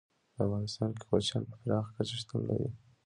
په 0.35 0.39
افغانستان 0.45 0.89
کې 0.97 1.03
کوچیان 1.09 1.43
په 1.49 1.55
پراخه 1.61 1.91
کچه 1.95 2.15
شتون 2.21 2.41
لري. 2.49 2.69